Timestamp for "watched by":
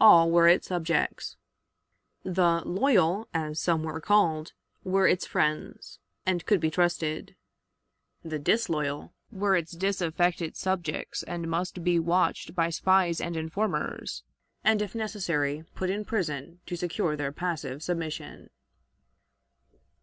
11.98-12.70